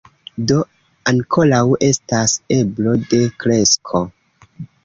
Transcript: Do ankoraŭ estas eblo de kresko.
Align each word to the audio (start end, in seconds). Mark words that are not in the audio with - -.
Do 0.51 0.55
ankoraŭ 1.11 1.59
estas 1.89 2.35
eblo 2.57 2.97
de 3.13 3.23
kresko. 3.45 4.03